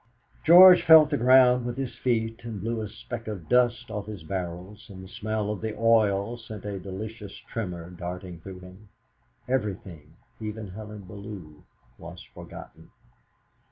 George 0.43 0.81
felt 0.81 1.11
the 1.11 1.17
ground 1.17 1.63
with 1.63 1.77
his 1.77 1.95
feet, 1.95 2.39
and 2.43 2.59
blew 2.59 2.81
a 2.81 2.89
speck 2.89 3.27
of 3.27 3.47
dust 3.47 3.91
off 3.91 4.07
his 4.07 4.23
barrels, 4.23 4.87
and 4.89 5.03
the 5.03 5.07
smell 5.07 5.51
of 5.51 5.61
the 5.61 5.77
oil 5.77 6.37
sent 6.37 6.65
a 6.65 6.79
delicious 6.79 7.33
tremor 7.37 7.87
darting 7.91 8.39
through 8.39 8.61
him. 8.61 8.89
Everything, 9.47 10.15
even 10.39 10.69
Helen 10.69 11.03
Bellew, 11.03 11.61
was 11.99 12.23
forgotten. 12.33 12.89